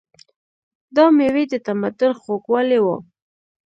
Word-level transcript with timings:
دا 0.95 1.05
مېوې 1.17 1.43
د 1.51 1.53
تمدن 1.65 2.11
خوږوالی 2.21 2.79
و. 2.81 2.87